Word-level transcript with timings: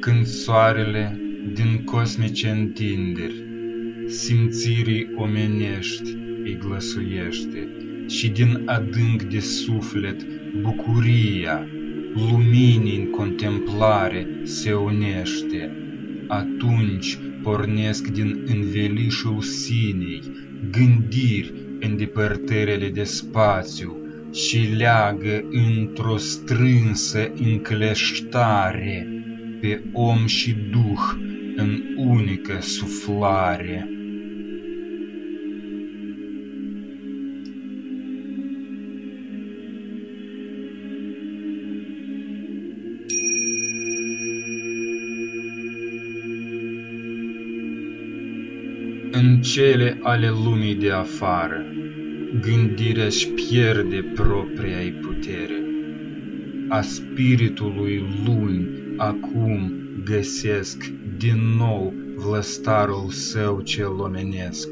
Când 0.00 0.26
soarele 0.26 1.20
din 1.52 1.84
cosmice 1.84 2.48
întinderi 2.48 3.44
simțirii 4.06 5.08
omenești 5.16 6.16
îi 6.44 6.58
glăsuiește 6.58 7.68
și 8.08 8.28
din 8.28 8.62
adânc 8.66 9.22
de 9.22 9.38
suflet 9.38 10.26
bucuria 10.60 11.66
luminii 12.14 12.98
în 12.98 13.10
contemplare 13.10 14.26
se 14.42 14.72
unește. 14.72 15.72
Atunci 16.28 17.18
pornesc 17.42 18.06
din 18.06 18.42
învelișul 18.46 19.40
sinei 19.40 20.22
gândiri 20.70 21.52
în 21.80 21.96
depărtările 21.96 22.88
de 22.88 23.04
spațiu 23.04 23.96
și 24.32 24.58
leagă 24.76 25.44
într-o 25.50 26.16
strânsă 26.16 27.32
încleștare 27.42 29.19
pe 29.60 29.82
om 29.92 30.26
și 30.26 30.56
duh 30.70 31.28
în 31.56 31.82
unică 31.96 32.58
suflare. 32.60 33.88
În 49.12 49.40
cele 49.40 49.98
ale 50.02 50.28
lumii 50.28 50.74
de 50.74 50.90
afară, 50.90 51.64
gândirea 52.40 53.04
își 53.04 53.28
pierde 53.28 54.04
propria 54.14 54.76
putere. 55.00 55.64
A 56.68 56.80
spiritului 56.80 58.04
luni 58.24 58.68
acum 59.00 59.72
găsesc 60.04 60.92
din 61.16 61.56
nou 61.56 61.94
vlăstarul 62.16 63.08
său 63.10 63.60
cel 63.60 64.00
omenesc. 64.00 64.68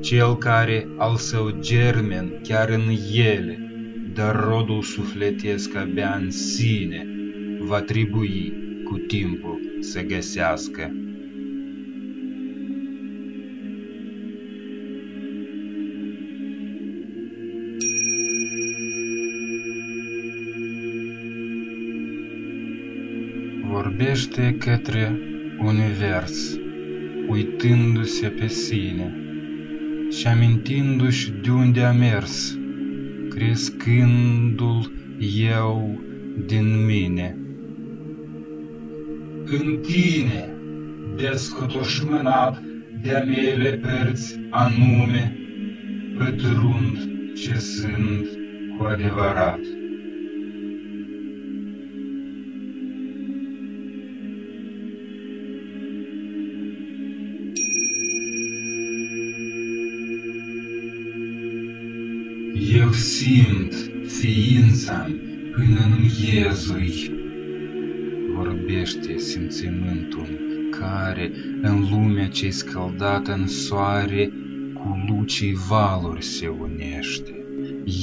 Cel 0.00 0.36
care 0.36 0.88
al 0.96 1.16
său 1.16 1.50
germen 1.60 2.32
chiar 2.42 2.68
în 2.68 2.82
ele, 3.14 3.70
dar 4.14 4.44
rodul 4.48 4.82
sufletesc 4.82 5.76
abia 5.76 6.18
în 6.22 6.30
sine, 6.30 7.06
va 7.60 7.80
trebui 7.80 8.52
cu 8.84 8.96
timpul 8.96 9.60
să 9.80 10.02
găsească. 10.02 10.92
Vorbește 23.70 24.56
către 24.58 25.18
univers, 25.58 26.58
uitându-se 27.28 28.28
pe 28.28 28.46
sine 28.46 29.14
și 30.10 30.26
amintindu-și 30.26 31.32
de 31.42 31.50
unde 31.50 31.82
a 31.82 31.92
mers, 31.92 32.58
crescându-l 33.28 34.92
eu 35.48 36.00
din 36.46 36.84
mine. 36.84 37.36
În 39.44 39.78
tine, 39.82 40.54
descotoșmânat 41.16 42.62
de-a 43.02 43.24
mele 43.24 43.70
părți 43.70 44.38
anume, 44.50 45.36
pătrund 46.18 46.96
ce 47.34 47.58
sunt 47.58 48.26
cu 48.76 48.84
adevărat. 48.84 49.60
Simt 62.98 63.74
ființa 64.06 65.10
până 65.52 65.80
în 65.84 66.00
miezui. 66.00 67.10
Vorbește 68.34 69.18
simțimântul 69.18 70.28
care 70.70 71.30
în 71.62 71.88
lumea 71.90 72.28
ce 72.28 72.50
scăldată 72.50 73.32
în 73.32 73.46
soare 73.46 74.30
cu 74.74 75.04
lucii 75.08 75.54
valuri 75.68 76.24
se 76.24 76.46
unește. 76.46 77.32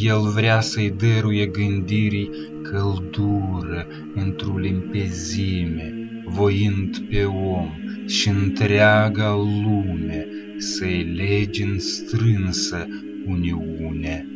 El 0.00 0.20
vrea 0.34 0.60
să-i 0.60 0.94
dăruie 0.96 1.46
gândirii 1.46 2.30
căldură 2.62 3.86
într-o 4.14 4.58
limpezime, 4.58 5.94
voind 6.26 6.98
pe 6.98 7.24
om 7.24 7.70
și 8.06 8.28
întreaga 8.28 9.34
lume 9.64 10.26
să-i 10.58 11.02
legi 11.02 11.62
în 11.62 11.78
strânsă 11.78 12.86
uniune. 13.26 14.28